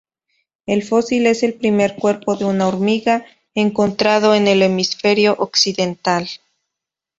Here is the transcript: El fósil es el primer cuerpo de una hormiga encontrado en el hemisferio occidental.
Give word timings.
El 0.65 0.81
fósil 0.81 1.27
es 1.27 1.43
el 1.43 1.53
primer 1.53 1.93
cuerpo 1.95 2.35
de 2.35 2.43
una 2.45 2.67
hormiga 2.67 3.23
encontrado 3.53 4.33
en 4.33 4.47
el 4.47 4.63
hemisferio 4.63 5.35
occidental. 5.37 6.27